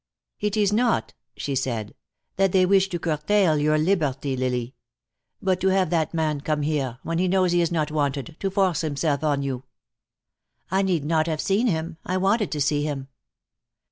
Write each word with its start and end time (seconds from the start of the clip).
"It 0.39 0.57
is 0.57 0.73
not," 0.73 1.13
she 1.37 1.53
said, 1.53 1.93
"that 2.37 2.53
they 2.53 2.65
wish 2.65 2.89
to 2.89 2.97
curtail 2.97 3.59
your 3.59 3.77
liberty, 3.77 4.35
Lily. 4.35 4.73
But 5.43 5.59
to 5.59 5.67
have 5.67 5.91
that 5.91 6.11
man 6.11 6.41
come 6.41 6.63
here, 6.63 6.97
when 7.03 7.19
he 7.19 7.27
knows 7.27 7.51
he 7.51 7.61
is 7.61 7.71
not 7.71 7.91
wanted, 7.91 8.35
to 8.39 8.49
force 8.49 8.81
himself 8.81 9.23
on 9.23 9.43
you" 9.43 9.63
"I 10.71 10.81
need 10.81 11.05
not 11.05 11.27
have 11.27 11.39
seen 11.39 11.67
him. 11.67 11.97
I 12.03 12.17
wanted 12.17 12.51
to 12.53 12.59
see 12.61 12.81
him." 12.81 13.09